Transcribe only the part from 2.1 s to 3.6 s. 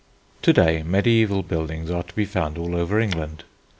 be found all over England.